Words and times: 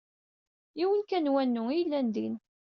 Yiwen 0.77 1.01
kan 1.09 1.23
n 1.25 1.31
wanu 1.33 1.61
ay 1.69 1.77
yellan 1.79 2.07
din. 2.15 2.35